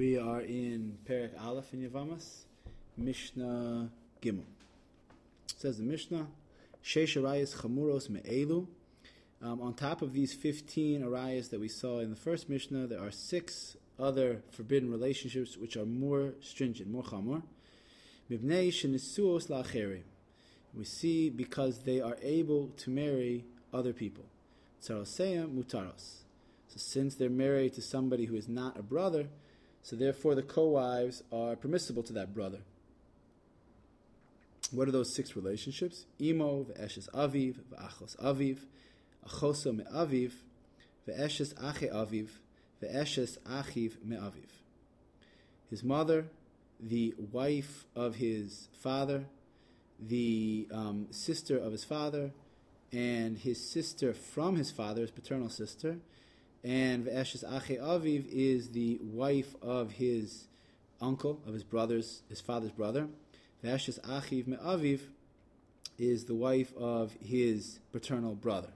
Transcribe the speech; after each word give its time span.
We 0.00 0.16
are 0.16 0.40
in 0.40 0.96
Perek 1.06 1.32
Aleph 1.44 1.74
in 1.74 1.86
Yevamos, 1.86 2.44
Mishnah 2.96 3.90
Gimel. 4.22 4.44
Says 5.58 5.76
the 5.76 5.82
Mishnah, 5.82 6.26
Sheish 6.82 7.20
Arayas 7.20 7.54
Chamuros 7.54 8.08
Me'elu. 8.08 8.66
Um, 9.42 9.60
on 9.60 9.74
top 9.74 10.00
of 10.00 10.14
these 10.14 10.32
15 10.32 11.02
arayas 11.02 11.50
that 11.50 11.60
we 11.60 11.68
saw 11.68 11.98
in 11.98 12.08
the 12.08 12.16
first 12.16 12.48
Mishnah, 12.48 12.86
there 12.86 12.98
are 12.98 13.10
six 13.10 13.76
other 13.98 14.40
forbidden 14.50 14.90
relationships 14.90 15.58
which 15.58 15.76
are 15.76 15.84
more 15.84 16.32
stringent, 16.40 16.90
more 16.90 17.02
chamur. 17.02 17.42
Mibnei 18.30 18.68
shenisuos 18.68 19.48
la'acheri. 19.48 20.00
We 20.72 20.84
see 20.84 21.28
because 21.28 21.80
they 21.80 22.00
are 22.00 22.16
able 22.22 22.68
to 22.78 22.88
marry 22.88 23.44
other 23.70 23.92
people. 23.92 24.24
Tzaroseya 24.82 25.46
mutaros. 25.46 26.22
So 26.68 26.76
since 26.76 27.16
they're 27.16 27.28
married 27.28 27.74
to 27.74 27.82
somebody 27.82 28.24
who 28.24 28.36
is 28.36 28.48
not 28.48 28.78
a 28.78 28.82
brother, 28.82 29.26
so 29.82 29.96
therefore 29.96 30.34
the 30.34 30.42
co-wives 30.42 31.22
are 31.32 31.56
permissible 31.56 32.02
to 32.04 32.12
that 32.12 32.34
brother. 32.34 32.60
What 34.70 34.86
are 34.86 34.92
those 34.92 35.14
six 35.14 35.34
relationships? 35.34 36.06
Imo, 36.20 36.64
ve'eshes 36.64 37.10
aviv, 37.10 37.56
ve'achos 37.72 38.16
aviv, 38.18 38.58
achoso 39.28 39.74
me'aviv, 39.76 40.32
ve'eshes 41.08 41.52
ache 41.52 41.90
aviv, 41.90 42.28
ve'eshes 42.80 43.38
achiv 43.40 44.04
me'aviv. 44.04 44.50
His 45.68 45.82
mother, 45.82 46.26
the 46.78 47.14
wife 47.32 47.86
of 47.96 48.16
his 48.16 48.68
father, 48.72 49.24
the 49.98 50.68
um, 50.72 51.08
sister 51.10 51.58
of 51.58 51.72
his 51.72 51.84
father, 51.84 52.32
and 52.92 53.38
his 53.38 53.70
sister 53.70 54.14
from 54.14 54.56
his 54.56 54.70
father, 54.70 55.02
his 55.02 55.10
paternal 55.10 55.48
sister, 55.48 55.98
and 56.62 57.06
Ve'eshes 57.06 57.44
Ache 57.44 57.80
Aviv 57.80 58.26
is 58.30 58.70
the 58.70 58.98
wife 59.02 59.54
of 59.62 59.92
his 59.92 60.46
uncle, 61.00 61.40
of 61.46 61.54
his 61.54 61.64
brother's, 61.64 62.22
his 62.28 62.40
father's 62.40 62.70
brother. 62.70 63.08
Ve'eshes 63.64 64.00
Achiv 64.00 64.46
Me'aviv 64.46 65.00
is 65.98 66.24
the 66.24 66.34
wife 66.34 66.72
of 66.76 67.12
his 67.20 67.78
paternal 67.92 68.34
brother. 68.34 68.72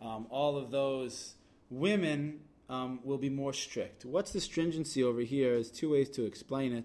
Um, 0.00 0.26
all 0.30 0.56
of 0.56 0.70
those 0.70 1.34
women 1.70 2.40
um, 2.68 3.00
will 3.04 3.18
be 3.18 3.30
more 3.30 3.52
strict. 3.52 4.04
What's 4.04 4.32
the 4.32 4.40
stringency 4.40 5.02
over 5.02 5.20
here? 5.20 5.54
There's 5.54 5.70
two 5.70 5.92
ways 5.92 6.10
to 6.10 6.24
explain 6.24 6.72
it. 6.72 6.84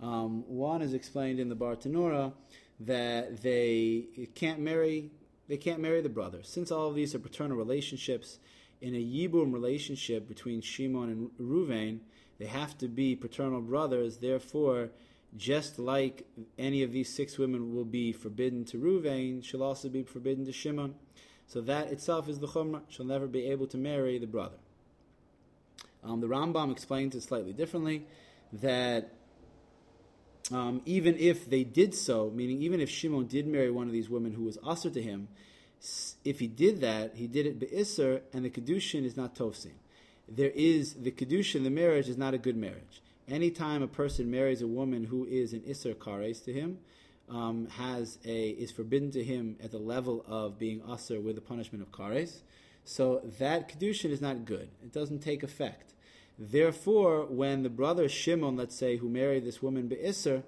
Um, 0.00 0.44
one 0.46 0.82
is 0.82 0.94
explained 0.94 1.40
in 1.40 1.48
the 1.48 1.56
Bartenura 1.56 2.32
that 2.80 3.42
they 3.42 4.06
can't 4.34 4.60
marry 4.60 5.10
they 5.46 5.56
can't 5.58 5.80
marry 5.80 6.00
the 6.00 6.08
brother. 6.08 6.38
Since 6.42 6.70
all 6.70 6.88
of 6.88 6.94
these 6.94 7.14
are 7.14 7.18
paternal 7.18 7.56
relationships, 7.58 8.38
in 8.84 8.94
a 8.94 8.98
Yibum 8.98 9.50
relationship 9.54 10.28
between 10.28 10.60
Shimon 10.60 11.08
and 11.08 11.30
Ruvain, 11.40 12.00
they 12.38 12.44
have 12.44 12.76
to 12.78 12.86
be 12.86 13.16
paternal 13.16 13.62
brothers. 13.62 14.18
Therefore, 14.18 14.90
just 15.38 15.78
like 15.78 16.26
any 16.58 16.82
of 16.82 16.92
these 16.92 17.08
six 17.08 17.38
women 17.38 17.74
will 17.74 17.86
be 17.86 18.12
forbidden 18.12 18.62
to 18.66 18.76
Ruvain, 18.76 19.42
she'll 19.42 19.62
also 19.62 19.88
be 19.88 20.02
forbidden 20.02 20.44
to 20.44 20.52
Shimon. 20.52 20.96
So 21.46 21.62
that 21.62 21.92
itself 21.92 22.28
is 22.28 22.40
the 22.40 22.46
chumrah. 22.46 22.82
She'll 22.88 23.06
never 23.06 23.26
be 23.26 23.46
able 23.46 23.66
to 23.68 23.78
marry 23.78 24.18
the 24.18 24.26
brother. 24.26 24.58
Um, 26.02 26.20
the 26.20 26.26
Rambam 26.26 26.70
explains 26.70 27.14
it 27.14 27.22
slightly 27.22 27.54
differently 27.54 28.06
that 28.52 29.14
um, 30.52 30.82
even 30.84 31.16
if 31.18 31.48
they 31.48 31.64
did 31.64 31.94
so, 31.94 32.30
meaning 32.34 32.60
even 32.60 32.82
if 32.82 32.90
Shimon 32.90 33.28
did 33.28 33.46
marry 33.46 33.70
one 33.70 33.86
of 33.86 33.94
these 33.94 34.10
women 34.10 34.32
who 34.32 34.44
was 34.44 34.58
usher 34.62 34.90
to 34.90 35.00
him, 35.00 35.28
if 36.24 36.38
he 36.40 36.46
did 36.46 36.80
that, 36.80 37.14
he 37.14 37.26
did 37.26 37.46
it 37.46 37.58
be'isr, 37.58 38.22
and 38.32 38.44
the 38.44 38.50
kedushin 38.50 39.04
is 39.04 39.16
not 39.16 39.34
tofsin. 39.34 39.72
There 40.28 40.52
is 40.54 40.94
the 40.94 41.10
kedushin, 41.10 41.64
the 41.64 41.70
marriage 41.70 42.08
is 42.08 42.16
not 42.16 42.34
a 42.34 42.38
good 42.38 42.56
marriage. 42.56 43.02
Anytime 43.28 43.82
a 43.82 43.88
person 43.88 44.30
marries 44.30 44.62
a 44.62 44.66
woman 44.66 45.04
who 45.04 45.24
is 45.24 45.52
an 45.52 45.60
isser 45.60 45.94
kares 45.94 46.44
to 46.44 46.52
him, 46.52 46.78
um, 47.28 47.68
has 47.68 48.18
a 48.24 48.48
is 48.50 48.70
forbidden 48.70 49.10
to 49.12 49.24
him 49.24 49.56
at 49.62 49.70
the 49.70 49.78
level 49.78 50.24
of 50.28 50.58
being 50.58 50.82
usher 50.86 51.20
with 51.20 51.34
the 51.34 51.40
punishment 51.40 51.82
of 51.82 51.90
kares. 51.90 52.40
So 52.84 53.22
that 53.38 53.68
kedushin 53.68 54.10
is 54.10 54.20
not 54.20 54.44
good. 54.44 54.68
It 54.82 54.92
doesn't 54.92 55.20
take 55.20 55.42
effect. 55.42 55.94
Therefore, 56.38 57.24
when 57.26 57.62
the 57.62 57.70
brother 57.70 58.08
Shimon, 58.08 58.56
let's 58.56 58.76
say, 58.76 58.96
who 58.96 59.08
married 59.08 59.44
this 59.44 59.62
woman 59.62 59.88
be'isr, 59.88 60.42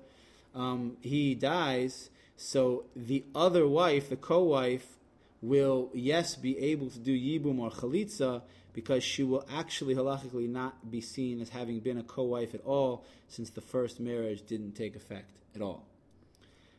um, 0.55 0.97
he 1.01 1.35
dies. 1.35 2.11
So 2.37 2.85
the 2.95 3.25
other 3.35 3.67
wife, 3.67 4.11
the 4.11 4.17
co-wife, 4.17 4.99
will, 5.47 5.91
yes, 5.95 6.37
be 6.37 6.59
able 6.59 6.91
to 6.91 6.99
do 6.99 7.17
Yibum 7.17 7.59
or 7.59 7.71
Chalitza 7.71 8.43
because 8.73 9.03
she 9.03 9.23
will 9.23 9.45
actually 9.51 9.95
halachically 9.95 10.49
not 10.49 10.91
be 10.91 11.01
seen 11.01 11.41
as 11.41 11.49
having 11.49 11.81
been 11.81 11.99
a 11.99 12.03
co 12.03 12.25
wife 12.25 12.55
at 12.55 12.61
all 12.65 13.05
since 13.29 13.51
the 13.51 13.61
first 13.61 14.01
marriage 14.01 14.45
didn't 14.47 14.73
take 14.73 14.97
effect 14.97 15.31
at 15.55 15.63
all. 15.63 15.87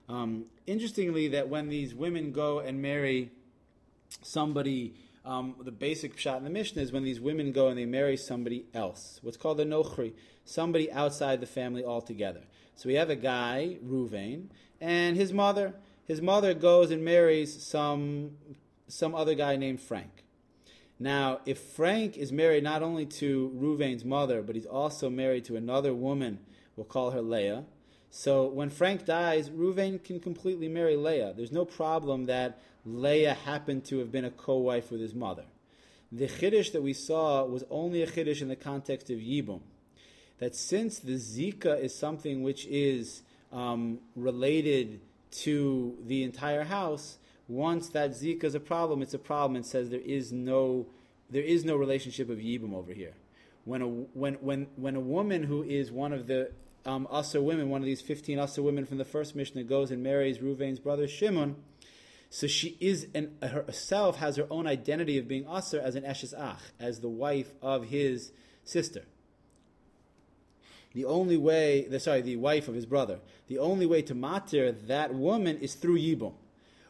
Um, 0.09 0.45
interestingly, 0.65 1.29
that 1.29 1.49
when 1.49 1.69
these 1.69 1.95
women 1.95 2.31
go 2.31 2.59
and 2.59 2.81
marry 2.81 3.31
somebody, 4.21 4.93
um, 5.25 5.55
the 5.61 5.71
basic 5.71 6.17
shot 6.17 6.37
in 6.37 6.43
the 6.43 6.49
Mishnah 6.49 6.81
is 6.81 6.91
when 6.91 7.03
these 7.03 7.19
women 7.19 7.51
go 7.51 7.67
and 7.67 7.77
they 7.77 7.85
marry 7.85 8.15
somebody 8.15 8.65
else, 8.73 9.19
what's 9.21 9.37
called 9.37 9.59
a 9.59 9.65
nochri, 9.65 10.13
somebody 10.45 10.91
outside 10.91 11.41
the 11.41 11.47
family 11.47 11.83
altogether. 11.83 12.41
So 12.75 12.87
we 12.87 12.95
have 12.95 13.09
a 13.09 13.15
guy, 13.15 13.77
Ruvain, 13.83 14.49
and 14.79 15.17
his 15.17 15.33
mother 15.33 15.73
his 16.07 16.21
mother 16.21 16.53
goes 16.53 16.89
and 16.89 17.03
marries 17.03 17.61
some 17.61 18.31
some 18.87 19.13
other 19.13 19.35
guy 19.35 19.57
named 19.57 19.81
Frank. 19.81 20.23
Now, 20.99 21.41
if 21.45 21.59
Frank 21.59 22.17
is 22.17 22.31
married 22.31 22.63
not 22.63 22.81
only 22.81 23.05
to 23.05 23.51
Ruvain's 23.55 24.05
mother, 24.05 24.41
but 24.41 24.55
he's 24.55 24.65
also 24.65 25.09
married 25.09 25.45
to 25.45 25.57
another 25.57 25.93
woman, 25.93 26.39
we'll 26.75 26.85
call 26.85 27.11
her 27.11 27.21
Leah. 27.21 27.65
So 28.09 28.47
when 28.47 28.69
Frank 28.69 29.05
dies, 29.05 29.49
Ruvain 29.49 30.03
can 30.03 30.19
completely 30.19 30.69
marry 30.69 30.95
Leah. 30.95 31.33
There's 31.35 31.51
no 31.51 31.65
problem 31.65 32.25
that 32.25 32.59
Leah 32.85 33.33
happened 33.33 33.83
to 33.85 33.99
have 33.99 34.11
been 34.11 34.25
a 34.25 34.31
co-wife 34.31 34.89
with 34.89 35.01
his 35.01 35.13
mother. 35.13 35.43
The 36.11 36.27
chiddush 36.27 36.71
that 36.71 36.81
we 36.81 36.93
saw 36.93 37.43
was 37.43 37.65
only 37.69 38.01
a 38.01 38.07
chiddush 38.07 38.41
in 38.41 38.47
the 38.47 38.55
context 38.55 39.09
of 39.09 39.19
Yibum. 39.19 39.59
That 40.39 40.55
since 40.55 40.99
the 40.99 41.15
Zika 41.15 41.79
is 41.79 41.93
something 41.93 42.43
which 42.43 42.65
is 42.67 43.23
um, 43.51 43.99
related 44.15 45.01
to 45.31 45.97
the 46.05 46.23
entire 46.23 46.63
house, 46.63 47.17
once 47.47 47.89
that 47.89 48.11
zika 48.11 48.43
is 48.43 48.55
a 48.55 48.59
problem, 48.59 49.01
it's 49.01 49.13
a 49.13 49.19
problem 49.19 49.55
and 49.55 49.65
says 49.65 49.89
there 49.89 49.99
is 49.99 50.31
no 50.31 50.87
there 51.29 51.43
is 51.43 51.65
no 51.65 51.75
relationship 51.75 52.29
of 52.29 52.37
yibum 52.37 52.73
over 52.73 52.93
here. 52.93 53.13
When 53.65 53.81
a 53.81 53.87
when 53.87 54.35
when 54.35 54.67
when 54.75 54.95
a 54.95 54.99
woman 54.99 55.43
who 55.43 55.63
is 55.63 55.91
one 55.91 56.13
of 56.13 56.27
the 56.27 56.51
um, 56.85 57.07
Asa 57.11 57.41
women, 57.41 57.69
one 57.69 57.81
of 57.81 57.85
these 57.85 58.01
fifteen 58.01 58.39
Asa 58.39 58.61
women 58.61 58.85
from 58.85 58.97
the 58.97 59.05
first 59.05 59.35
Mishnah, 59.35 59.63
goes 59.63 59.91
and 59.91 60.01
marries 60.01 60.37
Ruvain's 60.39 60.79
brother 60.79 61.07
Shimon, 61.07 61.57
so 62.29 62.47
she 62.47 62.77
is 62.79 63.07
an, 63.13 63.37
herself 63.41 64.17
has 64.17 64.37
her 64.37 64.47
own 64.49 64.67
identity 64.67 65.17
of 65.17 65.27
being 65.27 65.45
Asa 65.47 65.83
as 65.83 65.95
an 65.95 66.03
Eshes 66.03 66.33
Ach, 66.37 66.61
as 66.79 66.99
the 66.99 67.09
wife 67.09 67.53
of 67.61 67.85
his 67.85 68.31
sister. 68.63 69.03
The 70.97 71.05
only 71.05 71.37
way, 71.37 71.85
the, 71.87 71.99
sorry, 71.99 72.21
the 72.21 72.37
wife 72.37 72.67
of 72.67 72.73
his 72.73 72.87
brother, 72.87 73.19
the 73.45 73.59
only 73.59 73.85
way 73.85 74.01
to 74.01 74.15
matir 74.15 74.87
that 74.87 75.13
woman 75.13 75.59
is 75.59 75.75
through 75.75 75.99
Yibum. 75.99 76.33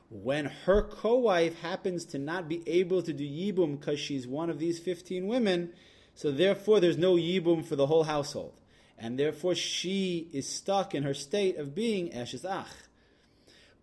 When 0.10 0.46
her 0.46 0.82
co-wife 0.82 1.60
happens 1.60 2.06
to 2.06 2.18
not 2.18 2.48
be 2.48 2.64
able 2.66 3.02
to 3.02 3.12
do 3.12 3.26
Yibum 3.26 3.78
because 3.78 4.00
she's 4.00 4.26
one 4.26 4.50
of 4.50 4.60
these 4.60 4.80
15 4.80 5.28
women, 5.28 5.74
so 6.16 6.32
therefore 6.32 6.80
there's 6.80 6.98
no 6.98 7.16
Yibum 7.16 7.66
for 7.66 7.76
the 7.76 7.88
whole 7.88 8.06
household. 8.06 8.54
And 8.98 9.20
therefore 9.20 9.56
she 9.56 10.30
is 10.32 10.48
stuck 10.48 10.96
in 10.96 11.04
her 11.04 11.14
state 11.14 11.58
of 11.58 11.76
being 11.76 12.10
Eshes 12.12 12.46
Ach. 12.50 12.72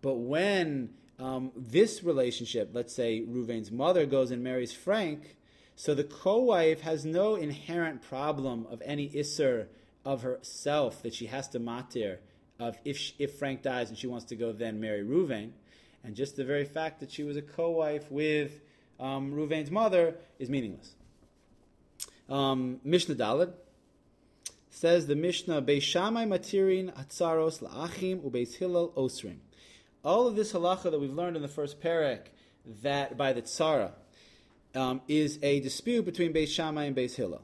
But 0.01 0.15
when 0.15 0.95
um, 1.19 1.51
this 1.55 2.03
relationship, 2.03 2.71
let's 2.73 2.95
say 2.95 3.21
Ruvain's 3.21 3.71
mother 3.71 4.07
goes 4.07 4.31
and 4.31 4.43
marries 4.43 4.73
Frank, 4.73 5.35
so 5.75 5.93
the 5.93 6.03
co-wife 6.03 6.81
has 6.81 7.05
no 7.05 7.35
inherent 7.35 8.01
problem 8.01 8.65
of 8.71 8.81
any 8.83 9.07
Isser 9.09 9.67
of 10.05 10.21
herself 10.21 11.01
that 11.03 11.13
she 11.13 11.25
has 11.25 11.47
to 11.49 11.59
matir 11.59 12.17
of 12.59 12.77
if 12.85 12.97
she, 12.97 13.13
if 13.19 13.37
Frank 13.37 13.61
dies 13.61 13.89
and 13.89 13.97
she 13.97 14.07
wants 14.07 14.25
to 14.25 14.35
go 14.35 14.51
then 14.51 14.79
marry 14.79 15.03
Ruvain, 15.03 15.51
and 16.03 16.15
just 16.15 16.35
the 16.35 16.45
very 16.45 16.65
fact 16.65 16.99
that 16.99 17.11
she 17.11 17.23
was 17.23 17.35
a 17.35 17.41
co-wife 17.41 18.11
with 18.11 18.61
um, 18.99 19.33
Ruvain's 19.33 19.71
mother 19.71 20.15
is 20.39 20.49
meaningless. 20.49 20.95
Um, 22.29 22.79
Mishnah 22.83 23.15
Daled 23.15 23.53
says 24.69 25.07
the 25.07 25.15
Mishnah 25.15 25.61
Beis 25.61 25.81
Shammai 25.81 26.25
matirin 26.25 26.93
atzaros 26.93 27.61
laachim 27.61 28.21
ubeis 28.21 28.55
Hillel 28.55 28.89
osrim. 28.95 29.37
All 30.03 30.27
of 30.27 30.35
this 30.35 30.53
halacha 30.53 30.91
that 30.91 30.99
we've 30.99 31.13
learned 31.13 31.35
in 31.35 31.41
the 31.41 31.47
first 31.47 31.81
perek 31.81 32.27
that 32.83 33.17
by 33.17 33.33
the 33.33 33.41
tzara 33.41 33.91
um, 34.75 35.01
is 35.07 35.39
a 35.41 35.59
dispute 35.61 36.05
between 36.05 36.33
Beis 36.33 36.49
Shammai 36.49 36.85
and 36.85 36.95
Beis 36.95 37.15
Hillel. 37.15 37.41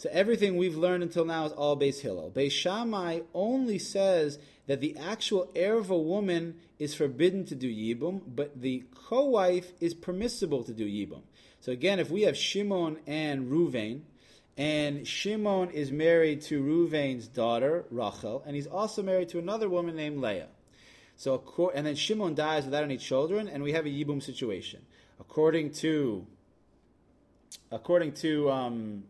So 0.00 0.08
everything 0.10 0.56
we've 0.56 0.78
learned 0.78 1.02
until 1.02 1.26
now 1.26 1.44
is 1.44 1.52
all 1.52 1.76
Beis 1.76 2.00
Hillel. 2.00 2.32
Beis 2.34 2.52
Shammai 2.52 3.20
only 3.34 3.78
says 3.78 4.38
that 4.66 4.80
the 4.80 4.96
actual 4.96 5.50
heir 5.54 5.76
of 5.76 5.90
a 5.90 5.98
woman 5.98 6.54
is 6.78 6.94
forbidden 6.94 7.44
to 7.44 7.54
do 7.54 7.68
Yibum, 7.70 8.22
but 8.26 8.62
the 8.62 8.84
co-wife 8.94 9.72
is 9.78 9.92
permissible 9.92 10.64
to 10.64 10.72
do 10.72 10.86
Yibum. 10.86 11.20
So 11.60 11.70
again, 11.70 11.98
if 11.98 12.10
we 12.10 12.22
have 12.22 12.34
Shimon 12.34 12.96
and 13.06 13.52
Ruvain, 13.52 14.00
and 14.56 15.06
Shimon 15.06 15.68
is 15.68 15.92
married 15.92 16.40
to 16.44 16.62
Ruvain's 16.62 17.28
daughter, 17.28 17.84
Rachel, 17.90 18.42
and 18.46 18.56
he's 18.56 18.66
also 18.66 19.02
married 19.02 19.28
to 19.28 19.38
another 19.38 19.68
woman 19.68 19.96
named 19.96 20.22
Leah. 20.22 20.48
So, 21.18 21.70
and 21.74 21.84
then 21.84 21.94
Shimon 21.94 22.34
dies 22.34 22.64
without 22.64 22.84
any 22.84 22.96
children, 22.96 23.48
and 23.48 23.62
we 23.62 23.72
have 23.72 23.84
a 23.84 23.90
Yibum 23.90 24.22
situation. 24.22 24.80
According 25.20 25.72
to, 25.72 26.26
according 27.70 28.12
to, 28.12 28.50
um, 28.50 29.04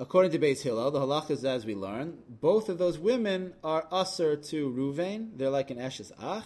according 0.00 0.32
to 0.32 0.38
Beis 0.38 0.62
Hillel, 0.62 0.90
the 0.90 1.00
halachas 1.00 1.44
as 1.44 1.66
we 1.66 1.74
learn, 1.74 2.16
both 2.40 2.70
of 2.70 2.78
those 2.78 2.98
women 2.98 3.52
are 3.62 3.86
usher 3.92 4.34
to 4.34 4.70
Ruvain. 4.70 5.36
They're 5.36 5.50
like 5.50 5.70
an 5.70 5.76
Eshes 5.76 6.10
Ach, 6.18 6.42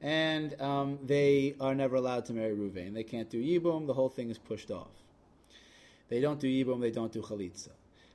and 0.00 0.60
um, 0.60 0.98
they 1.04 1.54
are 1.60 1.76
never 1.76 1.94
allowed 1.94 2.26
to 2.26 2.32
marry 2.32 2.56
Ruvain. 2.56 2.94
They 2.94 3.04
can't 3.04 3.30
do 3.30 3.40
Yibum. 3.40 3.86
The 3.86 3.94
whole 3.94 4.08
thing 4.08 4.30
is 4.30 4.38
pushed 4.38 4.72
off. 4.72 4.90
They 6.08 6.20
don't 6.20 6.40
do 6.40 6.48
Yibum. 6.48 6.80
They 6.80 6.90
don't 6.90 7.12
do 7.12 7.22
Chalitza. 7.22 7.70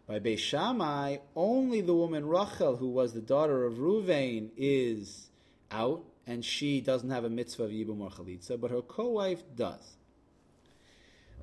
By 0.05 0.19
Beis 0.19 0.39
Shammai, 0.39 1.17
only 1.33 1.79
the 1.79 1.93
woman 1.93 2.27
Rachel, 2.27 2.75
who 2.75 2.89
was 2.89 3.13
the 3.13 3.21
daughter 3.21 3.65
of 3.65 3.75
Ruvain, 3.75 4.49
is 4.57 5.29
out, 5.71 6.03
and 6.27 6.43
she 6.43 6.81
doesn't 6.81 7.09
have 7.09 7.23
a 7.23 7.29
mitzvah 7.29 7.63
of 7.63 7.71
Yibum 7.71 8.01
or 8.01 8.09
Chalitza, 8.09 8.59
but 8.59 8.69
her 8.69 8.81
co-wife 8.81 9.43
does. 9.55 9.95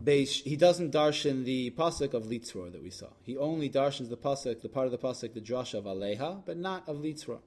Beish, 0.03 0.43
he 0.45 0.57
doesn't 0.57 0.93
darshan 0.93 1.45
the 1.45 1.71
pasuk 1.73 2.15
of 2.15 2.25
Litzror 2.25 2.73
that 2.73 2.83
we 2.83 2.89
saw. 2.89 3.09
He 3.23 3.37
only 3.37 3.69
darshans 3.69 4.09
the 4.09 4.17
pasuk, 4.17 4.63
the 4.63 4.69
part 4.71 4.87
of 4.87 4.93
the 4.93 4.99
pasuk, 4.99 5.35
the 5.35 5.43
drasha 5.43 5.75
of 5.75 5.85
Aleha, 5.85 6.43
but 6.47 6.57
not 6.57 6.89
of 6.89 6.97
Litzror. 6.99 7.41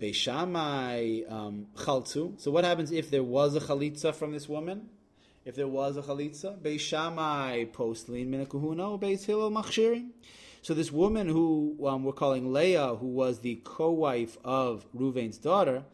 Beis 0.00 0.14
Shammai 0.14 1.20
um, 1.28 1.66
chaltzu. 1.76 2.40
So 2.40 2.50
what 2.50 2.64
happens 2.64 2.90
if 2.90 3.10
there 3.10 3.22
was 3.22 3.54
a 3.54 3.60
chalitza 3.60 4.14
from 4.14 4.32
this 4.32 4.48
woman? 4.48 4.88
If 5.44 5.54
there 5.54 5.68
was 5.68 5.98
a 5.98 6.02
chalitza, 6.02 6.58
Beis 6.58 6.80
Shammai 6.80 7.66
postlin 7.66 8.30
minakuhuna, 8.30 8.98
Beis 8.98 9.26
Hillel 9.26 9.50
machshirim. 9.50 10.08
So 10.62 10.72
this 10.72 10.90
woman 10.90 11.28
who 11.28 11.76
um, 11.86 12.02
we're 12.02 12.12
calling 12.12 12.50
Leah, 12.50 12.94
who 12.94 13.08
was 13.08 13.40
the 13.40 13.60
co-wife 13.62 14.38
of 14.42 14.86
Ruvain's 14.96 15.36
daughter, 15.36 15.84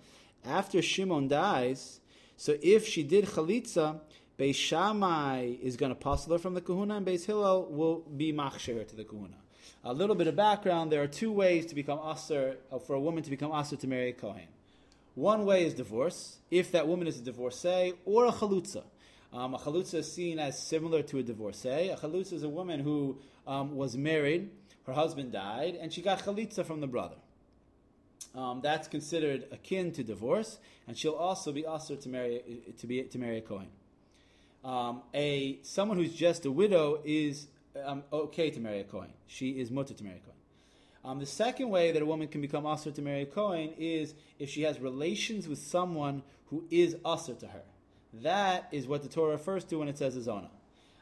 after 0.44 0.80
Shimon 0.80 1.26
dies, 1.26 2.00
so 2.36 2.56
if 2.62 2.86
she 2.86 3.02
did 3.02 3.24
chalitza, 3.24 4.00
Beis 4.38 4.54
Shammai 4.54 5.56
is 5.60 5.76
going 5.76 5.90
to 5.90 5.96
puzzle 5.96 6.32
her 6.32 6.38
from 6.38 6.54
the 6.54 6.60
kahuna, 6.60 6.98
and 6.98 7.06
Beis 7.06 7.26
Hillel 7.26 7.66
will 7.72 8.04
be 8.16 8.32
machsher 8.32 8.86
to 8.86 8.94
the 8.94 9.02
kahuna. 9.02 9.34
A 9.82 9.92
little 9.92 10.14
bit 10.14 10.28
of 10.28 10.36
background: 10.36 10.92
there 10.92 11.02
are 11.02 11.08
two 11.08 11.32
ways 11.32 11.66
to 11.66 11.74
become 11.74 11.98
aser 12.08 12.56
uh, 12.70 12.78
for 12.78 12.94
a 12.94 13.00
woman 13.00 13.24
to 13.24 13.30
become 13.30 13.50
aser 13.52 13.74
to 13.74 13.88
marry 13.88 14.10
a 14.10 14.12
kohen. 14.12 14.46
One 15.16 15.44
way 15.44 15.66
is 15.66 15.74
divorce, 15.74 16.38
if 16.52 16.70
that 16.70 16.86
woman 16.86 17.08
is 17.08 17.18
a 17.18 17.22
divorcee, 17.22 17.94
or 18.04 18.26
a 18.26 18.30
chalutza. 18.30 18.84
Um, 19.32 19.54
a 19.54 19.58
chalutza 19.58 19.94
is 19.94 20.12
seen 20.12 20.38
as 20.38 20.56
similar 20.56 21.02
to 21.02 21.18
a 21.18 21.22
divorcee. 21.24 21.88
A 21.88 21.96
chalutza 21.96 22.34
is 22.34 22.44
a 22.44 22.48
woman 22.48 22.78
who 22.78 23.18
um, 23.44 23.74
was 23.74 23.96
married, 23.96 24.50
her 24.86 24.92
husband 24.92 25.32
died, 25.32 25.76
and 25.80 25.92
she 25.92 26.00
got 26.00 26.20
chalitza 26.20 26.64
from 26.64 26.80
the 26.80 26.86
brother. 26.86 27.16
Um, 28.36 28.60
that's 28.62 28.86
considered 28.86 29.46
akin 29.50 29.90
to 29.92 30.04
divorce, 30.04 30.60
and 30.86 30.96
she'll 30.96 31.14
also 31.14 31.50
be 31.50 31.66
aser 31.66 31.96
to 31.96 32.08
marry 32.08 32.40
to 32.78 32.86
be 32.86 33.02
to 33.02 33.18
marry 33.18 33.38
a 33.38 33.40
kohen 33.40 33.66
um, 34.64 35.02
a 35.14 35.58
someone 35.62 35.96
who's 35.96 36.14
just 36.14 36.44
a 36.46 36.50
widow 36.50 37.00
is 37.04 37.48
um, 37.84 38.02
okay 38.12 38.50
to 38.50 38.60
marry 38.60 38.80
a 38.80 38.84
Kohen. 38.84 39.12
She 39.26 39.60
is 39.60 39.70
mutter 39.70 39.94
to 39.94 40.04
marry 40.04 40.16
a 40.16 40.20
Kohen. 40.20 40.34
Um, 41.04 41.18
the 41.20 41.26
second 41.26 41.70
way 41.70 41.92
that 41.92 42.02
a 42.02 42.06
woman 42.06 42.28
can 42.28 42.40
become 42.40 42.66
usher 42.66 42.90
to 42.90 43.02
marry 43.02 43.22
a 43.22 43.26
Kohen 43.26 43.72
is 43.78 44.14
if 44.38 44.50
she 44.50 44.62
has 44.62 44.80
relations 44.80 45.48
with 45.48 45.58
someone 45.58 46.22
who 46.46 46.64
is 46.70 46.96
usher 47.04 47.34
to 47.34 47.46
her. 47.46 47.62
That 48.22 48.68
is 48.72 48.86
what 48.86 49.02
the 49.02 49.08
Torah 49.08 49.32
refers 49.32 49.64
to 49.64 49.76
when 49.76 49.88
it 49.88 49.98
says 49.98 50.16
a 50.16 50.22
zona. 50.22 50.50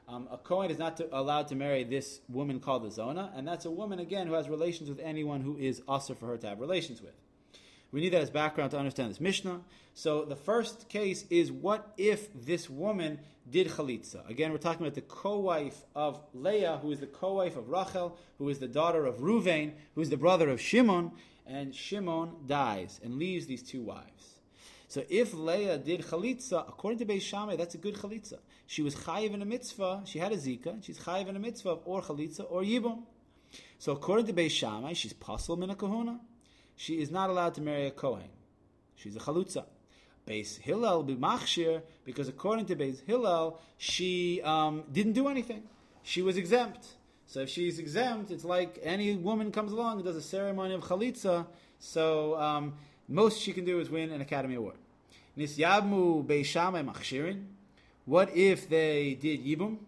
Um, 0.09 0.29
a 0.31 0.39
Kohen 0.39 0.71
is 0.71 0.79
not 0.79 0.99
to, 0.99 1.09
allowed 1.17 1.49
to 1.49 1.57
marry 1.57 1.83
this 1.83 2.21
woman 2.29 2.61
called 2.61 2.85
the 2.85 2.91
zona, 2.91 3.33
and 3.35 3.47
that's 3.47 3.65
a 3.65 3.71
woman 3.71 3.99
again 3.99 4.27
who 4.27 4.35
has 4.35 4.49
relations 4.49 4.89
with 4.89 5.01
anyone 5.01 5.41
who 5.41 5.57
is 5.57 5.83
usher 5.89 6.15
for 6.15 6.27
her 6.27 6.37
to 6.37 6.49
have 6.49 6.61
relations 6.61 7.03
with. 7.03 7.15
We 7.97 8.03
need 8.03 8.13
that 8.13 8.21
as 8.21 8.29
background 8.29 8.73
to 8.73 8.79
understand 8.79 9.09
this 9.09 9.23
Mishnah. 9.23 9.63
So 9.95 10.27
the 10.27 10.37
first 10.37 10.91
case 10.91 11.25
is 11.31 11.51
what 11.51 11.95
if 11.97 12.29
this 12.35 12.69
woman 12.69 13.21
did 13.51 13.69
chalitza? 13.69 14.29
Again, 14.29 14.53
we're 14.53 14.59
talking 14.59 14.83
about 14.83 14.97
the 14.97 15.01
co-wife 15.01 15.83
of 15.95 16.21
Leah, 16.35 16.81
who 16.83 16.93
is 16.93 17.01
the 17.01 17.07
co-wife 17.07 17.57
of 17.57 17.71
Rachel, 17.71 18.19
who 18.37 18.51
is 18.51 18.59
the 18.59 18.69
daughter 18.69 19.07
of 19.07 19.21
Ruvain, 19.21 19.73
who 19.95 20.03
is 20.03 20.11
the 20.11 20.19
brother 20.19 20.51
of 20.51 20.61
Shimon, 20.61 21.13
and 21.47 21.75
Shimon 21.75 22.33
dies 22.45 23.01
and 23.03 23.15
leaves 23.15 23.47
these 23.47 23.63
two 23.63 23.81
wives. 23.81 24.41
So 24.89 25.03
if 25.09 25.33
Leah 25.33 25.79
did 25.79 26.03
chalitza, 26.03 26.69
according 26.69 26.99
to 26.99 27.07
Beis 27.07 27.23
Shammai, 27.23 27.57
that's 27.57 27.77
a 27.77 27.79
good 27.79 27.95
chalitza. 27.95 28.41
She 28.67 28.83
was 28.83 28.95
chayiv 28.95 29.33
in 29.33 29.41
a 29.41 29.47
mitzvah, 29.47 30.03
she 30.05 30.19
had 30.19 30.33
a 30.33 30.37
zika, 30.37 30.85
she's 30.85 30.99
chayiv 30.99 31.29
in 31.29 31.37
a 31.37 31.39
mitzvah 31.39 31.71
of 31.71 31.81
or 31.87 32.03
chalitza 32.03 32.45
or 32.47 32.61
yibum. 32.61 33.05
So 33.79 33.93
according 33.93 34.27
to 34.27 34.35
Beis 34.35 34.51
Shammai, 34.51 34.93
she's 34.93 35.15
pasul 35.15 35.57
min 35.57 35.71
a 35.71 35.75
kahuna 35.75 36.21
she 36.77 37.01
is 37.01 37.11
not 37.11 37.31
allowed 37.31 37.55
to 37.55 37.61
marry 37.61 37.87
a 37.87 37.91
Kohen. 37.91 38.29
She's 38.95 39.17
a 39.17 39.19
chalutza. 39.19 39.65
Beis 40.27 40.59
Hillel 40.59 41.05
b'machshir, 41.05 41.83
because 42.05 42.29
according 42.29 42.67
to 42.67 42.77
Beis 42.77 43.05
Hillel, 43.07 43.61
she 43.79 44.43
um, 44.43 44.85
didn't 44.93 45.13
do 45.13 45.29
anything. 45.29 45.63
She 46.03 46.23
was 46.23 46.37
exempt. 46.37 46.87
So 47.27 47.41
if 47.41 47.49
she's 47.49 47.79
exempt, 47.79 48.31
it's 48.31 48.45
like 48.45 48.79
any 48.83 49.17
woman 49.17 49.51
comes 49.51 49.73
along 49.73 49.97
and 49.97 50.05
does 50.05 50.17
a 50.17 50.23
ceremony 50.23 50.75
of 50.75 50.83
chalitza. 50.83 51.47
So 51.79 52.41
um, 52.41 52.75
most 53.09 53.41
she 53.41 53.53
can 53.53 53.65
do 53.65 53.81
is 53.81 53.91
win 53.91 54.11
an 54.11 54.21
Academy 54.21 54.55
Award. 54.55 54.77
Nisyabmu 55.37 56.25
Beis 56.27 56.47
Shammai 56.47 56.83
machshirin. 56.83 57.45
What 58.05 58.35
if 58.37 58.69
they 58.69 59.15
did 59.21 59.45
yibum? 59.45 59.79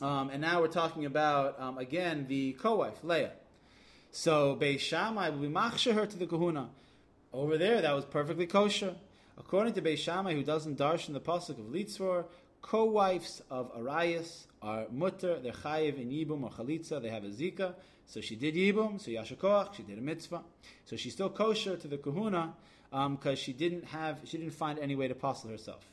Um, 0.00 0.30
and 0.30 0.40
now 0.40 0.60
we're 0.60 0.68
talking 0.68 1.06
about 1.06 1.60
um, 1.60 1.78
again 1.78 2.26
the 2.28 2.52
co-wife 2.52 3.02
Leah. 3.02 3.32
So 4.10 4.56
Beis 4.56 4.80
Shammai 4.80 5.30
will 5.30 5.38
be 5.38 5.48
machsher 5.48 5.94
her 5.94 6.06
to 6.06 6.16
the 6.16 6.26
kahuna. 6.26 6.70
Over 7.32 7.58
there, 7.58 7.82
that 7.82 7.94
was 7.94 8.04
perfectly 8.04 8.46
kosher. 8.46 8.94
According 9.36 9.74
to 9.74 9.82
Beis 9.82 9.98
Shammai, 9.98 10.34
who 10.34 10.42
doesn't 10.42 10.78
darshan 10.78 11.12
the 11.12 11.20
pasuk 11.20 11.50
of 11.50 11.66
Litzror, 11.66 12.24
co-wives 12.62 13.42
of 13.50 13.70
Arias 13.76 14.46
are 14.62 14.86
mutter, 14.90 15.38
they're 15.38 15.52
chayiv 15.52 16.00
in 16.00 16.10
yibum 16.10 16.42
or 16.42 16.50
chalitza, 16.50 17.00
they 17.00 17.10
have 17.10 17.24
a 17.24 17.28
zika. 17.28 17.74
So 18.06 18.20
she 18.20 18.36
did 18.36 18.54
yibum, 18.54 19.00
so 19.00 19.10
yashakoach, 19.10 19.74
she 19.74 19.82
did 19.82 19.98
a 19.98 20.00
mitzvah. 20.00 20.42
So 20.86 20.96
she's 20.96 21.12
still 21.12 21.28
kosher 21.28 21.76
to 21.76 21.88
the 21.88 21.98
kahuna 21.98 22.54
because 22.90 23.26
um, 23.26 23.36
she 23.36 23.52
didn't 23.52 23.84
have, 23.84 24.20
she 24.24 24.38
didn't 24.38 24.54
find 24.54 24.78
any 24.78 24.96
way 24.96 25.08
to 25.08 25.12
apostle 25.12 25.50
herself. 25.50 25.84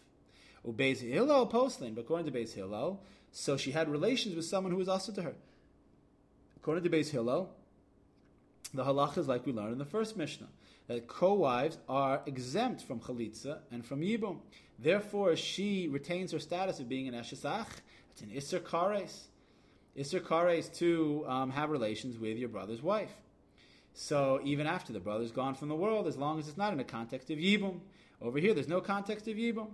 Ubeis 0.66 1.02
Hillel 1.02 1.48
postlin, 1.48 1.94
but 1.94 2.02
according 2.02 2.32
to 2.32 2.38
Beis 2.38 2.54
Hillel, 2.54 3.00
so 3.32 3.58
she 3.58 3.72
had 3.72 3.90
relations 3.90 4.36
with 4.36 4.46
someone 4.46 4.72
who 4.72 4.78
was 4.78 4.88
also 4.88 5.12
to 5.12 5.22
her. 5.22 5.36
According 6.58 6.86
to 6.86 6.90
Beis 6.90 7.10
Hillel, 7.10 7.54
the 8.74 8.84
halacha 8.84 9.20
is 9.20 9.28
like 9.28 9.46
we 9.46 9.54
learned 9.54 9.74
in 9.74 9.78
the 9.78 9.86
first 9.86 10.18
Mishnah 10.18 10.48
that 10.88 11.08
co-wives 11.08 11.78
are 11.90 12.22
exempt 12.26 12.82
from 12.84 13.00
chalitza 13.00 13.60
and 13.72 13.86
from 13.86 14.02
yibum. 14.02 14.38
Therefore, 14.78 15.36
she 15.36 15.88
retains 15.88 16.32
her 16.32 16.40
status 16.40 16.80
of 16.80 16.90
being 16.90 17.08
an 17.08 17.14
Eshes 17.14 17.46
Ach. 17.46 17.68
It's 18.12 18.22
an 18.22 18.32
iser 18.36 18.60
kares. 18.60 19.28
Iser 19.98 20.20
kares 20.20 20.74
to 20.78 21.26
um, 21.28 21.52
have 21.52 21.70
relations 21.70 22.18
with 22.18 22.38
your 22.38 22.50
brother's 22.50 22.82
wife. 22.82 23.14
So 23.94 24.42
even 24.44 24.68
after 24.68 24.92
the 24.92 25.00
brother's 25.00 25.32
gone 25.32 25.56
from 25.56 25.70
the 25.70 25.76
world, 25.76 26.06
as 26.06 26.18
long 26.18 26.38
as 26.38 26.48
it's 26.48 26.58
not 26.58 26.72
in 26.72 26.78
the 26.78 26.84
context 26.84 27.30
of 27.32 27.40
yibum. 27.40 27.80
Over 28.22 28.40
here, 28.40 28.54
there's 28.54 28.68
no 28.68 28.82
context 28.82 29.28
of 29.28 29.38
yibum. 29.38 29.70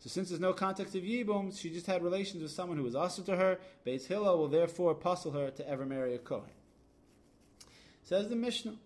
So 0.00 0.08
since 0.08 0.28
there's 0.30 0.40
no 0.40 0.52
context 0.52 0.94
of 0.94 1.02
yibum, 1.02 1.56
she 1.56 1.70
just 1.70 1.86
had 1.86 2.02
relations 2.02 2.42
with 2.42 2.52
someone 2.52 2.76
who 2.76 2.82
was 2.82 2.94
also 2.94 3.22
to 3.22 3.36
her. 3.36 3.58
Beis 3.86 4.06
Hillel 4.06 4.38
will 4.38 4.48
therefore 4.48 4.92
apostle 4.92 5.32
her 5.32 5.50
to 5.50 5.68
ever 5.68 5.86
marry 5.86 6.14
a 6.14 6.18
kohen. 6.18 6.50
Says 8.02 8.28
the 8.28 8.36
Mishnah, 8.36 8.76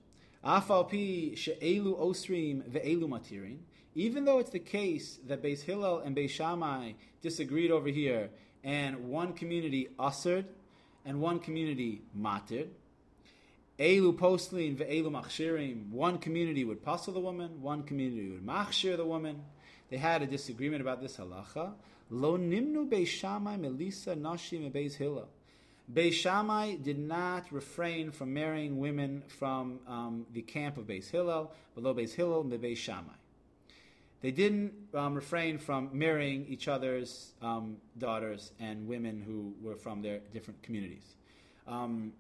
Afal 0.45 0.91
she'elu 1.37 1.97
osrim 1.97 2.63
ve'elu 2.69 3.09
matirin. 3.09 3.59
Even 3.95 4.25
though 4.25 4.39
it's 4.39 4.51
the 4.51 4.59
case 4.59 5.19
that 5.27 5.43
Beis 5.43 5.63
Hillel 5.63 6.01
and 6.01 6.17
Beis 6.17 6.31
Shammai 6.31 6.93
disagreed 7.23 7.71
over 7.71 7.89
here, 7.89 8.31
and 8.63 9.09
one 9.09 9.33
community 9.33 9.89
ushered 9.99 10.47
and 11.05 11.21
one 11.21 11.39
community 11.39 12.03
matir, 12.19 12.69
Elu 13.79 14.17
postlin 14.17 14.77
ve'elu 14.77 15.11
machshirim. 15.11 15.91
One 15.91 16.19
community 16.19 16.65
would 16.65 16.83
puzzle 16.83 17.13
the 17.13 17.21
woman, 17.21 17.61
one 17.61 17.83
community 17.83 18.31
would 18.31 18.47
machshir 18.47 18.97
the 18.97 19.05
woman. 19.05 19.43
They 19.91 19.97
had 19.97 20.23
a 20.23 20.27
disagreement 20.27 20.81
about 20.81 21.01
this 21.01 21.17
halacha. 21.17 21.73
Lo 22.11 22.37
nimnu 22.37 22.89
Beis 22.89 23.09
Shammai 23.09 23.57
melisa 23.57 24.17
nashim 24.17 24.71
Beis 24.71 24.95
Hillel. 24.95 25.29
Beis 25.93 26.15
Shammai 26.15 26.77
did 26.77 26.99
not 26.99 27.53
refrain 27.53 28.11
from 28.11 28.33
marrying 28.33 28.79
women 28.79 29.23
from 29.29 29.81
um, 29.87 30.27
the 30.33 30.43
camp 30.43 30.79
of 30.79 30.87
Beis 30.87 31.11
Hillel, 31.11 31.53
below 31.75 31.95
Beis 31.95 32.15
Hillel 32.15 32.41
and 32.41 32.53
Beis 32.53 32.79
Shammai. 32.79 33.13
They 34.23 34.31
didn't 34.31 34.73
um, 34.95 35.15
refrain 35.15 35.59
from 35.59 35.91
marrying 35.93 36.47
each 36.49 36.67
other's 36.69 37.33
um, 37.43 37.77
daughters 37.99 38.53
and 38.59 38.89
women 38.89 39.21
who 39.21 39.53
were 39.61 39.77
from 39.77 40.01
their 40.01 40.21
different 40.33 40.63
communities. 40.63 41.05
Um, 41.69 42.15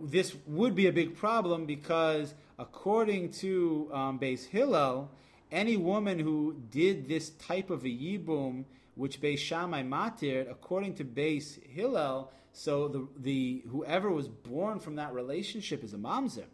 this 0.00 0.36
would 0.46 0.76
be 0.76 0.86
a 0.86 0.92
big 0.92 1.16
problem 1.16 1.66
because, 1.66 2.34
according 2.58 3.32
to 3.32 3.90
um, 3.92 4.20
Beis 4.20 4.46
Hillel, 4.46 5.10
any 5.50 5.76
woman 5.76 6.20
who 6.20 6.54
did 6.70 7.08
this 7.08 7.30
type 7.30 7.70
of 7.70 7.84
a 7.84 7.88
yibum 7.88 8.64
which 8.96 9.20
Beis 9.20 9.38
Shammai 9.38 9.82
matir, 9.82 10.50
according 10.50 10.94
to 10.94 11.04
Beis 11.04 11.62
Hillel, 11.68 12.32
so 12.52 12.88
the, 12.88 13.06
the 13.18 13.62
whoever 13.68 14.10
was 14.10 14.28
born 14.28 14.80
from 14.80 14.96
that 14.96 15.12
relationship 15.12 15.84
is 15.84 15.92
a 15.92 15.98
mamzer. 15.98 16.46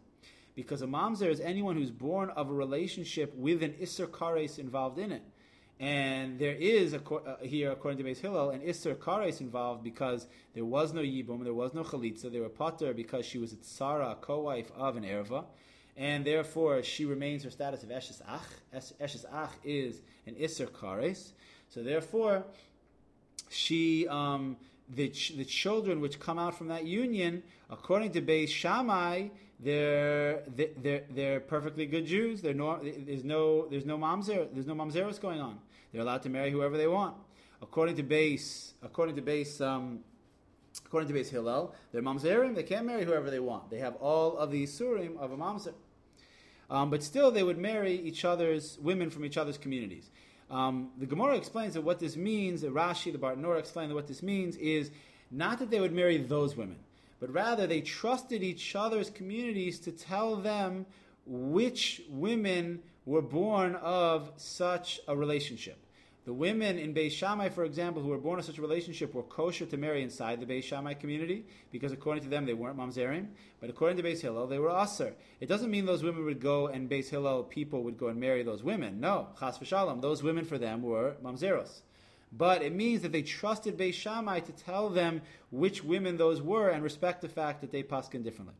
Because 0.53 0.81
a 0.81 0.85
mamzer 0.85 1.29
is 1.29 1.39
anyone 1.39 1.77
who's 1.77 1.89
born 1.89 2.29
of 2.31 2.49
a 2.49 2.53
relationship 2.53 3.33
with 3.35 3.63
an 3.63 3.73
Isser 3.81 4.07
Kares 4.07 4.59
involved 4.59 4.99
in 4.99 5.11
it. 5.11 5.23
And 5.79 6.37
there 6.37 6.53
is, 6.53 6.93
uh, 6.93 6.99
here, 7.41 7.71
according 7.71 8.03
to 8.03 8.09
Beis 8.09 8.19
Hillel, 8.19 8.51
an 8.51 8.59
Isser 8.59 8.95
Kares 8.95 9.39
involved 9.39 9.83
because 9.83 10.27
there 10.53 10.65
was 10.65 10.93
no 10.93 11.01
Yibum, 11.01 11.43
there 11.43 11.53
was 11.53 11.73
no 11.73 11.83
Chalitza, 11.83 12.31
they 12.31 12.41
were 12.41 12.49
Potter 12.49 12.93
because 12.93 13.25
she 13.25 13.37
was 13.37 13.53
a 13.53 13.55
Tsara, 13.55 14.11
a 14.11 14.15
co-wife 14.15 14.71
of 14.75 14.97
an 14.97 15.03
Erva, 15.03 15.45
and 15.95 16.25
therefore 16.25 16.83
she 16.83 17.05
remains 17.05 17.43
her 17.43 17.49
status 17.49 17.83
of 17.83 17.89
Eshes 17.89 18.21
Ach. 18.27 18.83
Eshes 19.01 19.25
Ach 19.31 19.51
is 19.63 20.01
an 20.27 20.35
Isser 20.35 20.67
Kares. 20.67 21.31
So 21.73 21.81
therefore, 21.81 22.43
she, 23.49 24.07
um, 24.07 24.57
the, 24.89 25.09
ch- 25.09 25.33
the 25.35 25.45
children 25.45 26.01
which 26.01 26.19
come 26.19 26.37
out 26.37 26.55
from 26.55 26.67
that 26.67 26.85
union, 26.85 27.41
according 27.71 28.11
to 28.11 28.21
Beis 28.21 28.49
Shammai, 28.49 29.29
they're, 29.59 30.43
they're, 30.55 31.03
they're 31.09 31.39
perfectly 31.39 31.87
good 31.87 32.05
Jews. 32.05 32.43
They're 32.43 32.53
no, 32.53 32.79
there's 32.83 33.23
no, 33.23 33.67
there's 33.69 33.85
no 33.85 33.97
mamzer, 33.97 34.47
there's 34.53 34.67
no 34.67 34.75
mamzeros 34.75 35.19
going 35.19 35.41
on. 35.41 35.57
They're 35.91 36.01
allowed 36.01 36.21
to 36.23 36.29
marry 36.29 36.51
whoever 36.51 36.77
they 36.77 36.87
want. 36.87 37.15
According 37.59 37.95
to 37.95 38.03
Beis, 38.03 38.73
according 38.83 39.15
to 39.15 39.23
Beis, 39.23 39.59
um, 39.59 40.01
according 40.85 41.11
to 41.11 41.19
Beis 41.19 41.29
Hillel, 41.29 41.73
they're 41.91 42.03
mamzerim. 42.03 42.53
They 42.53 42.63
can't 42.63 42.85
marry 42.85 43.03
whoever 43.03 43.31
they 43.31 43.39
want. 43.39 43.71
They 43.71 43.79
have 43.79 43.95
all 43.95 44.37
of 44.37 44.51
the 44.51 44.65
surim 44.65 45.17
of 45.17 45.31
a 45.31 45.37
mamzer. 45.37 45.73
Um, 46.69 46.91
but 46.91 47.01
still, 47.01 47.31
they 47.31 47.43
would 47.43 47.57
marry 47.57 47.95
each 47.95 48.25
other's 48.25 48.77
women 48.79 49.09
from 49.09 49.25
each 49.25 49.37
other's 49.37 49.57
communities. 49.57 50.11
Um, 50.49 50.89
the 50.99 51.05
Gemara 51.05 51.35
explains 51.35 51.73
that 51.73 51.81
what 51.81 51.99
this 51.99 52.15
means. 52.15 52.61
The 52.61 52.67
Rashi, 52.67 53.11
the 53.11 53.17
Bartenura 53.17 53.59
explain 53.59 53.89
that 53.89 53.95
what 53.95 54.07
this 54.07 54.23
means 54.23 54.55
is 54.57 54.91
not 55.31 55.59
that 55.59 55.71
they 55.71 55.79
would 55.79 55.93
marry 55.93 56.17
those 56.17 56.55
women, 56.55 56.77
but 57.19 57.31
rather 57.33 57.65
they 57.65 57.81
trusted 57.81 58.43
each 58.43 58.75
other's 58.75 59.09
communities 59.09 59.79
to 59.79 59.91
tell 59.91 60.35
them 60.35 60.85
which 61.25 62.01
women 62.09 62.81
were 63.05 63.21
born 63.21 63.75
of 63.75 64.31
such 64.37 64.99
a 65.07 65.15
relationship. 65.15 65.82
The 66.25 66.33
women 66.33 66.79
in 66.79 66.93
Beis 66.93 67.11
Shammai, 67.11 67.49
for 67.49 67.65
example, 67.65 68.01
who 68.01 68.07
were 68.07 68.17
born 68.17 68.39
in 68.39 68.45
such 68.45 68.57
a 68.57 68.61
relationship 68.61 69.13
were 69.13 69.23
kosher 69.23 69.65
to 69.65 69.75
marry 69.75 70.01
inside 70.01 70.39
the 70.39 70.45
Beis 70.45 70.63
Shammai 70.63 70.93
community 70.93 71.45
because 71.69 71.91
according 71.91 72.23
to 72.23 72.29
them 72.29 72.45
they 72.45 72.53
weren't 72.53 72.77
mamzerim, 72.77 73.27
but 73.59 73.69
according 73.69 73.97
to 73.97 74.03
Beis 74.03 74.21
Hillel 74.21 74.47
they 74.47 74.57
were 74.57 74.69
aser. 74.69 75.15
It 75.41 75.49
doesn't 75.49 75.69
mean 75.69 75.85
those 75.85 76.01
women 76.01 76.23
would 76.23 76.39
go 76.39 76.67
and 76.67 76.89
Beis 76.89 77.09
Hillel 77.09 77.43
people 77.43 77.83
would 77.83 77.97
go 77.97 78.07
and 78.07 78.21
marry 78.21 78.41
those 78.41 78.63
women. 78.63 79.01
No, 79.01 79.27
chas 79.37 79.57
v'shalom, 79.57 80.01
those 80.01 80.23
women 80.23 80.45
for 80.45 80.57
them 80.57 80.81
were 80.81 81.17
mamzeros. 81.21 81.81
But 82.31 82.61
it 82.61 82.73
means 82.73 83.01
that 83.01 83.11
they 83.11 83.21
trusted 83.21 83.77
Beis 83.77 83.93
Shammai 83.93 84.39
to 84.39 84.51
tell 84.53 84.89
them 84.89 85.23
which 85.51 85.83
women 85.83 86.15
those 86.15 86.41
were 86.41 86.69
and 86.69 86.85
respect 86.85 87.21
the 87.21 87.27
fact 87.27 87.59
that 87.59 87.71
they 87.73 87.83
paskin 87.83 88.23
differently. 88.23 88.55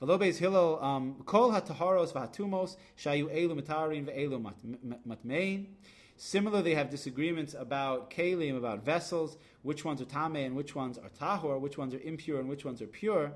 V'lo 0.00 0.18
Beis 0.18 0.38
Hillel, 0.38 0.82
um, 0.82 1.16
kol 1.26 1.50
hataharos 1.52 2.14
v'hatumos 2.14 2.76
shayu 2.96 3.30
elu 3.30 3.60
matarin 3.60 4.06
ve'elu 4.06 4.54
matmein. 5.06 5.66
Similarly, 6.24 6.62
they 6.62 6.74
have 6.76 6.88
disagreements 6.88 7.52
about 7.52 8.08
kalim, 8.08 8.56
about 8.56 8.84
vessels, 8.84 9.36
which 9.62 9.84
ones 9.84 10.00
are 10.00 10.04
tame 10.04 10.36
and 10.36 10.54
which 10.54 10.72
ones 10.72 10.96
are 10.96 11.08
tahor, 11.08 11.58
which 11.60 11.76
ones 11.76 11.94
are 11.94 11.98
impure 11.98 12.38
and 12.38 12.48
which 12.48 12.64
ones 12.64 12.80
are 12.80 12.86
pure. 12.86 13.32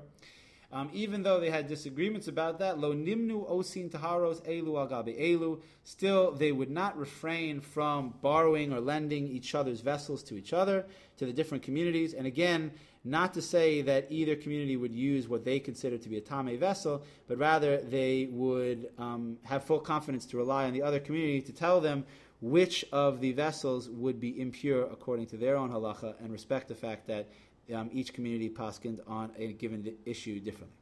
Um, 0.71 0.89
even 0.93 1.21
though 1.21 1.41
they 1.41 1.49
had 1.49 1.67
disagreements 1.67 2.29
about 2.29 2.59
that, 2.59 2.79
lo 2.79 2.93
nimnu 2.93 3.49
osin 3.51 3.89
taharos 3.89 4.41
elu 4.47 4.89
agabe 4.89 5.19
elu, 5.19 5.59
still 5.83 6.31
they 6.31 6.53
would 6.53 6.69
not 6.69 6.97
refrain 6.97 7.59
from 7.59 8.13
borrowing 8.21 8.71
or 8.71 8.79
lending 8.79 9.27
each 9.27 9.53
other's 9.53 9.81
vessels 9.81 10.23
to 10.23 10.37
each 10.37 10.53
other, 10.53 10.85
to 11.17 11.25
the 11.25 11.33
different 11.33 11.63
communities. 11.63 12.13
And 12.13 12.25
again, 12.25 12.71
not 13.03 13.33
to 13.33 13.41
say 13.41 13.81
that 13.81 14.07
either 14.09 14.35
community 14.35 14.77
would 14.77 14.93
use 14.93 15.27
what 15.27 15.43
they 15.43 15.59
consider 15.59 15.97
to 15.97 16.09
be 16.09 16.17
a 16.17 16.21
tame 16.21 16.57
vessel, 16.57 17.03
but 17.27 17.37
rather 17.37 17.77
they 17.77 18.27
would 18.31 18.89
um, 18.97 19.37
have 19.43 19.65
full 19.65 19.79
confidence 19.79 20.25
to 20.27 20.37
rely 20.37 20.65
on 20.65 20.73
the 20.73 20.81
other 20.81 20.99
community 21.01 21.41
to 21.41 21.53
tell 21.53 21.81
them 21.81 22.05
which 22.41 22.85
of 22.91 23.19
the 23.19 23.31
vessels 23.31 23.89
would 23.89 24.19
be 24.19 24.39
impure 24.39 24.83
according 24.83 25.25
to 25.27 25.37
their 25.37 25.57
own 25.57 25.71
halacha 25.71 26.13
and 26.19 26.31
respect 26.31 26.67
the 26.67 26.75
fact 26.75 27.07
that 27.07 27.27
um, 27.73 27.89
each 27.91 28.13
community 28.13 28.49
paskind 28.49 28.99
on 29.07 29.31
a 29.37 29.53
given 29.53 29.95
issue 30.05 30.39
differently. 30.39 30.77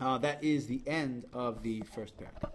Uh, 0.00 0.18
that 0.18 0.42
is 0.42 0.66
the 0.66 0.82
end 0.86 1.24
of 1.32 1.62
the 1.62 1.80
first 1.94 2.14
paragraph. 2.18 2.52